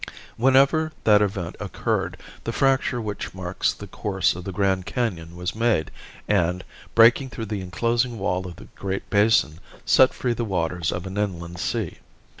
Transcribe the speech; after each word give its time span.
Whenever 0.35 0.91
that 1.03 1.21
event 1.21 1.55
occurred 1.59 2.17
the 2.43 2.51
fracture 2.51 2.99
which 2.99 3.35
marks 3.35 3.71
the 3.71 3.85
course 3.85 4.35
of 4.35 4.43
the 4.45 4.51
Grand 4.51 4.87
Canon 4.87 5.35
was 5.35 5.53
made 5.53 5.91
and, 6.27 6.63
breaking 6.95 7.29
through 7.29 7.45
the 7.45 7.61
enclosing 7.61 8.17
wall 8.17 8.47
of 8.47 8.55
the 8.55 8.65
Great 8.75 9.07
Basin, 9.11 9.59
set 9.85 10.11
free 10.11 10.33
the 10.33 10.43
waters 10.43 10.91
of 10.91 11.05
an 11.05 11.17
inland 11.19 11.59
sea. 11.59 11.99